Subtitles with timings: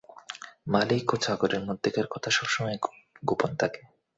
[0.67, 2.79] মালিক ও চাকরের মধ্যেকার কথা সবসময়ই
[3.23, 3.81] গোপন থাকে।